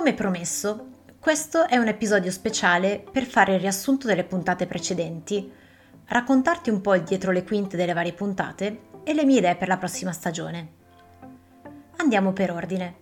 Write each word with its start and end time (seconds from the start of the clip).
Come 0.00 0.14
promesso, 0.14 0.86
questo 1.20 1.68
è 1.68 1.76
un 1.76 1.86
episodio 1.86 2.30
speciale 2.30 3.04
per 3.12 3.26
fare 3.26 3.52
il 3.52 3.60
riassunto 3.60 4.06
delle 4.06 4.24
puntate 4.24 4.66
precedenti, 4.66 5.52
raccontarti 6.06 6.70
un 6.70 6.80
po' 6.80 6.94
il 6.94 7.02
dietro 7.02 7.32
le 7.32 7.44
quinte 7.44 7.76
delle 7.76 7.92
varie 7.92 8.14
puntate 8.14 8.80
e 9.04 9.12
le 9.12 9.26
mie 9.26 9.40
idee 9.40 9.56
per 9.56 9.68
la 9.68 9.76
prossima 9.76 10.12
stagione. 10.12 10.68
Andiamo 11.98 12.32
per 12.32 12.50
ordine. 12.50 12.94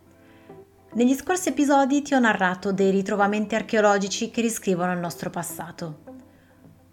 Negli 0.95 1.15
scorsi 1.15 1.51
episodi 1.51 2.03
ti 2.03 2.15
ho 2.15 2.19
narrato 2.19 2.73
dei 2.73 2.91
ritrovamenti 2.91 3.55
archeologici 3.55 4.33
che 4.33 4.41
riscrivono 4.41 4.93
il 4.93 4.99
nostro 4.99 5.31
passato. 5.31 5.99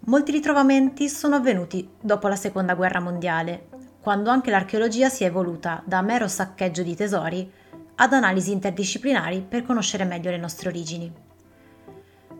Molti 0.04 0.30
ritrovamenti 0.30 1.08
sono 1.08 1.34
avvenuti 1.34 1.90
dopo 2.00 2.28
la 2.28 2.36
Seconda 2.36 2.76
Guerra 2.76 3.00
Mondiale, 3.00 3.66
quando 4.00 4.30
anche 4.30 4.52
l'archeologia 4.52 5.08
si 5.08 5.24
è 5.24 5.26
evoluta 5.26 5.82
da 5.84 6.00
mero 6.00 6.28
saccheggio 6.28 6.84
di 6.84 6.94
tesori 6.94 7.52
ad 7.96 8.12
analisi 8.12 8.52
interdisciplinari 8.52 9.44
per 9.46 9.64
conoscere 9.64 10.04
meglio 10.04 10.30
le 10.30 10.36
nostre 10.36 10.68
origini. 10.68 11.12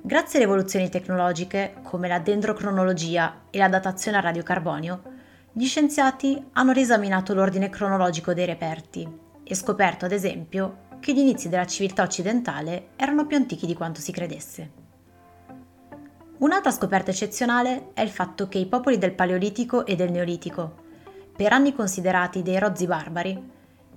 Grazie 0.03 0.39
alle 0.39 0.47
evoluzioni 0.47 0.89
tecnologiche, 0.89 1.77
come 1.83 2.09
la 2.09 2.21
dendrocronologia 2.21 3.43
e 3.51 3.59
la 3.59 3.69
datazione 3.69 4.19
a 4.19 4.21
radiocarbonio, 4.21 5.03
gli 5.53 5.67
scienziati 5.67 6.43
hanno 6.53 6.73
riesaminato 6.73 7.35
l'ordine 7.35 7.71
cronologico 7.71 8.35
dei 8.35 8.45
reperti 8.45 9.09
e 9.43 9.55
scoperto, 9.55 10.05
ad 10.05 10.13
esempio, 10.13 10.85
che 11.01 11.13
gli 11.13 11.19
inizi 11.19 11.49
della 11.49 11.67
civiltà 11.67 12.03
occidentale 12.03 12.89
erano 12.97 13.27
più 13.27 13.37
antichi 13.37 13.67
di 13.67 13.75
quanto 13.75 14.01
si 14.01 14.13
credesse. 14.13 14.71
Un'altra 16.39 16.71
scoperta 16.71 17.11
eccezionale 17.11 17.89
è 17.95 18.03
il 18.03 18.11
fatto 18.11 18.47
che 18.49 18.59
i 18.59 18.67
popoli 18.67 18.99
del 18.99 19.15
Paleolitico 19.15 19.87
e 19.87 19.97
del 19.97 20.11
Neolitico, 20.11 20.85
per 21.35 21.53
anni 21.53 21.75
considerati 21.75 22.43
dei 22.43 22.59
rozzi 22.59 22.87
barbari, 22.87 23.55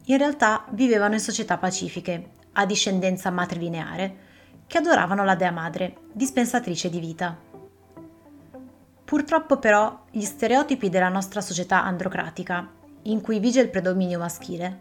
in 0.09 0.17
realtà 0.17 0.65
vivevano 0.71 1.13
in 1.13 1.19
società 1.19 1.57
pacifiche, 1.57 2.31
a 2.53 2.65
discendenza 2.65 3.29
matrilineare, 3.29 4.27
che 4.65 4.79
adoravano 4.79 5.23
la 5.23 5.35
Dea 5.35 5.51
Madre, 5.51 5.97
dispensatrice 6.11 6.89
di 6.89 6.99
vita. 6.99 7.37
Purtroppo 9.05 9.57
però 9.57 10.05
gli 10.09 10.23
stereotipi 10.23 10.89
della 10.89 11.09
nostra 11.09 11.41
società 11.41 11.83
androcratica, 11.83 12.67
in 13.03 13.21
cui 13.21 13.39
vige 13.39 13.61
il 13.61 13.69
predominio 13.69 14.17
maschile, 14.17 14.79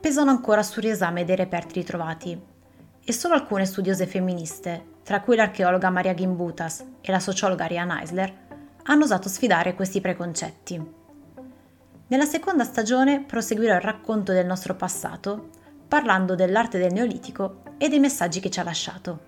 pesano 0.00 0.30
ancora 0.30 0.62
sul 0.62 0.82
riesame 0.82 1.24
dei 1.24 1.36
reperti 1.36 1.80
ritrovati 1.80 2.40
e 3.04 3.12
solo 3.12 3.34
alcune 3.34 3.64
studiose 3.64 4.06
femministe, 4.06 4.90
tra 5.02 5.22
cui 5.22 5.34
l'archeologa 5.34 5.90
Maria 5.90 6.14
Gimbutas 6.14 6.84
e 7.00 7.10
la 7.10 7.18
sociologa 7.18 7.64
Ariane 7.64 8.00
Eisler, 8.00 8.34
hanno 8.84 9.04
osato 9.04 9.28
sfidare 9.28 9.74
questi 9.74 10.00
preconcetti. 10.00 11.01
Nella 12.12 12.26
seconda 12.26 12.64
stagione 12.64 13.22
proseguirò 13.22 13.72
il 13.72 13.80
racconto 13.80 14.32
del 14.32 14.44
nostro 14.44 14.74
passato, 14.74 15.48
parlando 15.88 16.34
dell'arte 16.34 16.76
del 16.76 16.92
Neolitico 16.92 17.62
e 17.78 17.88
dei 17.88 18.00
messaggi 18.00 18.38
che 18.38 18.50
ci 18.50 18.60
ha 18.60 18.64
lasciato. 18.64 19.20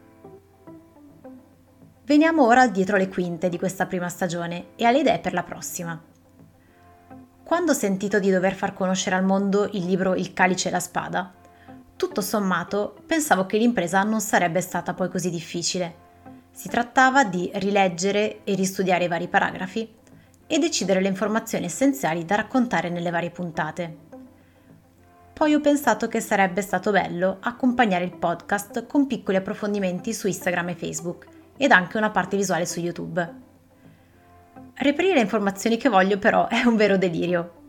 Veniamo 2.04 2.44
ora 2.44 2.68
dietro 2.68 2.98
le 2.98 3.08
quinte 3.08 3.48
di 3.48 3.56
questa 3.56 3.86
prima 3.86 4.10
stagione 4.10 4.74
e 4.76 4.84
alle 4.84 4.98
idee 4.98 5.18
per 5.18 5.32
la 5.32 5.42
prossima. 5.42 5.98
Quando 7.42 7.72
ho 7.72 7.74
sentito 7.74 8.18
di 8.18 8.30
dover 8.30 8.52
far 8.52 8.74
conoscere 8.74 9.16
al 9.16 9.24
mondo 9.24 9.66
il 9.72 9.86
libro 9.86 10.14
Il 10.14 10.34
calice 10.34 10.68
e 10.68 10.70
la 10.70 10.78
spada, 10.78 11.32
tutto 11.96 12.20
sommato 12.20 12.96
pensavo 13.06 13.46
che 13.46 13.56
l'impresa 13.56 14.02
non 14.02 14.20
sarebbe 14.20 14.60
stata 14.60 14.92
poi 14.92 15.08
così 15.08 15.30
difficile. 15.30 16.02
Si 16.50 16.68
trattava 16.68 17.24
di 17.24 17.50
rileggere 17.54 18.44
e 18.44 18.54
ristudiare 18.54 19.04
i 19.04 19.08
vari 19.08 19.28
paragrafi 19.28 20.02
e 20.46 20.58
decidere 20.58 21.00
le 21.00 21.08
informazioni 21.08 21.66
essenziali 21.66 22.24
da 22.24 22.36
raccontare 22.36 22.88
nelle 22.88 23.10
varie 23.10 23.30
puntate. 23.30 23.96
Poi 25.32 25.54
ho 25.54 25.60
pensato 25.60 26.06
che 26.06 26.20
sarebbe 26.20 26.62
stato 26.62 26.92
bello 26.92 27.38
accompagnare 27.40 28.04
il 28.04 28.16
podcast 28.16 28.86
con 28.86 29.06
piccoli 29.06 29.36
approfondimenti 29.36 30.14
su 30.14 30.28
Instagram 30.28 30.68
e 30.68 30.74
Facebook 30.76 31.26
ed 31.56 31.72
anche 31.72 31.96
una 31.96 32.10
parte 32.10 32.36
visuale 32.36 32.66
su 32.66 32.78
YouTube. 32.78 33.42
Reperire 34.74 35.14
le 35.14 35.20
informazioni 35.20 35.76
che 35.76 35.88
voglio 35.88 36.18
però 36.18 36.46
è 36.46 36.62
un 36.64 36.76
vero 36.76 36.96
delirio. 36.96 37.62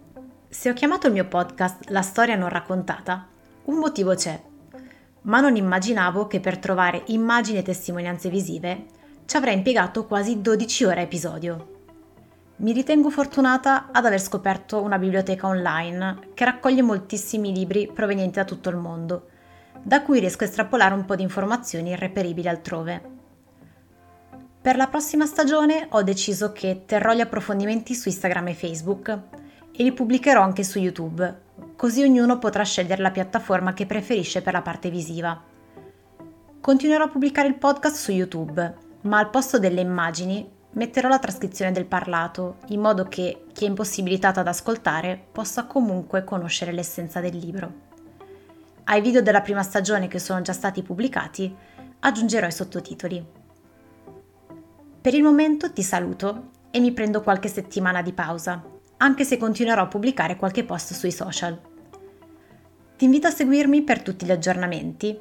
Se 0.48 0.70
ho 0.70 0.74
chiamato 0.74 1.08
il 1.08 1.14
mio 1.14 1.26
podcast 1.26 1.90
La 1.90 2.02
storia 2.02 2.36
non 2.36 2.50
raccontata, 2.50 3.28
un 3.66 3.78
motivo 3.78 4.14
c'è, 4.14 4.40
ma 5.22 5.40
non 5.40 5.56
immaginavo 5.56 6.28
che 6.28 6.40
per 6.40 6.60
trovare 6.60 7.04
immagini 7.08 7.58
e 7.58 7.64
testimonianze 7.64 8.30
visive 8.30 8.86
ci 9.26 9.38
avrei 9.38 9.56
impiegato 9.56 10.06
quasi 10.06 10.40
12 10.40 10.84
ore 10.86 11.00
a 11.00 11.04
episodio. 11.04 11.75
Mi 12.58 12.72
ritengo 12.72 13.10
fortunata 13.10 13.90
ad 13.92 14.06
aver 14.06 14.22
scoperto 14.22 14.82
una 14.82 14.98
biblioteca 14.98 15.46
online 15.46 16.30
che 16.34 16.46
raccoglie 16.46 16.82
moltissimi 16.82 17.54
libri 17.54 17.92
provenienti 17.94 18.36
da 18.36 18.46
tutto 18.46 18.70
il 18.70 18.78
mondo, 18.78 19.28
da 19.82 20.02
cui 20.02 20.22
riesco 20.22 20.46
a 20.46 20.48
estrapolare 20.48 20.94
un 20.94 21.04
po' 21.04 21.18
di 21.18 21.22
informazioni 21.22 21.90
irreperibili 21.90 22.48
altrove. 22.48 23.14
Per 24.62 24.78
la 24.78 24.88
prossima 24.88 25.26
stagione 25.26 25.88
ho 25.90 26.02
deciso 26.02 26.54
che 26.54 26.84
terrò 26.86 27.14
gli 27.14 27.20
approfondimenti 27.20 27.94
su 27.94 28.08
Instagram 28.08 28.48
e 28.48 28.54
Facebook 28.54 29.10
e 29.76 29.84
li 29.84 29.92
pubblicherò 29.92 30.42
anche 30.42 30.64
su 30.64 30.80
YouTube, 30.80 31.42
così 31.76 32.04
ognuno 32.04 32.40
potrà 32.40 32.64
scegliere 32.64 33.02
la 33.02 33.12
piattaforma 33.12 33.74
che 33.74 33.86
preferisce 33.86 34.42
per 34.42 34.54
la 34.54 34.62
parte 34.62 34.90
visiva. 34.90 35.40
Continuerò 36.62 37.04
a 37.04 37.10
pubblicare 37.10 37.50
il 37.50 37.58
podcast 37.58 37.98
su 37.98 38.14
YouTube, 38.14 38.76
ma 39.02 39.20
al 39.20 39.30
posto 39.30 39.60
delle 39.60 39.82
immagini 39.82 40.50
Metterò 40.76 41.08
la 41.08 41.20
trascrizione 41.20 41.72
del 41.72 41.86
parlato 41.86 42.58
in 42.68 42.82
modo 42.82 43.06
che 43.06 43.46
chi 43.54 43.64
è 43.64 43.68
impossibilitato 43.68 44.42
ad 44.42 44.48
ascoltare 44.48 45.18
possa 45.32 45.68
comunque 45.68 46.26
conoscere 46.26 46.74
l'essenza 46.74 47.22
del 47.22 47.38
libro. 47.38 47.74
Ai 48.84 49.00
video 49.00 49.22
della 49.22 49.40
prima 49.40 49.64
stagione 49.64 50.10
che 50.10 50.20
sono 50.20 50.42
già 50.42 50.52
stati 50.52 50.84
pubblicati 50.84 51.56
aggiungerò 52.00 52.46
i 52.46 52.52
sottotitoli. 52.52 53.26
Per 55.00 55.14
il 55.14 55.24
momento 55.24 55.72
ti 55.72 55.82
saluto 55.82 56.50
e 56.72 56.82
mi 56.82 56.92
prendo 56.92 57.22
qualche 57.22 57.48
settimana 57.48 58.02
di 58.02 58.12
pausa, 58.12 58.62
anche 58.98 59.24
se 59.24 59.38
continuerò 59.38 59.84
a 59.84 59.88
pubblicare 59.88 60.36
qualche 60.36 60.66
post 60.66 60.92
sui 60.92 61.12
social. 61.12 61.58
Ti 62.98 63.06
invito 63.06 63.28
a 63.28 63.32
seguirmi 63.32 63.82
per 63.84 64.02
tutti 64.02 64.26
gli 64.26 64.32
aggiornamenti 64.32 65.18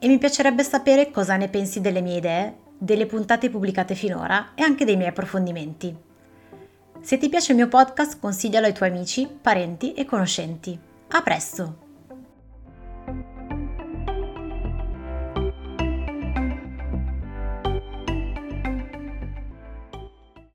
e 0.00 0.08
mi 0.08 0.18
piacerebbe 0.18 0.64
sapere 0.64 1.12
cosa 1.12 1.36
ne 1.36 1.48
pensi 1.48 1.80
delle 1.80 2.00
mie 2.00 2.16
idee 2.16 2.56
delle 2.82 3.04
puntate 3.04 3.50
pubblicate 3.50 3.94
finora 3.94 4.52
e 4.54 4.62
anche 4.62 4.86
dei 4.86 4.96
miei 4.96 5.10
approfondimenti. 5.10 5.94
Se 7.02 7.18
ti 7.18 7.28
piace 7.28 7.52
il 7.52 7.58
mio 7.58 7.68
podcast, 7.68 8.18
consiglialo 8.18 8.66
ai 8.66 8.72
tuoi 8.72 8.88
amici, 8.88 9.28
parenti 9.40 9.92
e 9.92 10.06
conoscenti. 10.06 10.78
A 11.08 11.22
presto! 11.22 11.89